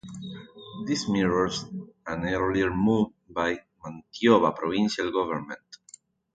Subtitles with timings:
[0.87, 1.61] This mirrors
[2.07, 3.61] an earlier move by the
[4.19, 5.59] Manitoba provincial government.